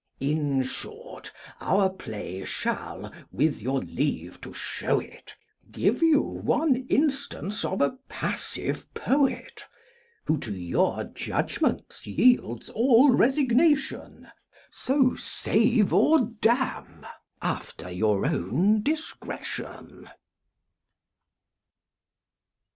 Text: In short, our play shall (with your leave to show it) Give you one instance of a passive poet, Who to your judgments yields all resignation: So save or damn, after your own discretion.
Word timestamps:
In 0.19 0.63
short, 0.63 1.31
our 1.59 1.87
play 1.87 2.43
shall 2.43 3.11
(with 3.31 3.61
your 3.61 3.81
leave 3.81 4.41
to 4.41 4.51
show 4.51 4.99
it) 4.99 5.37
Give 5.71 6.01
you 6.01 6.21
one 6.23 6.87
instance 6.89 7.63
of 7.63 7.81
a 7.81 7.99
passive 8.09 8.91
poet, 8.95 9.63
Who 10.25 10.39
to 10.39 10.55
your 10.57 11.03
judgments 11.03 12.07
yields 12.07 12.71
all 12.71 13.11
resignation: 13.11 14.27
So 14.71 15.13
save 15.13 15.93
or 15.93 16.25
damn, 16.25 17.05
after 17.39 17.91
your 17.91 18.25
own 18.25 18.81
discretion. 18.81 20.09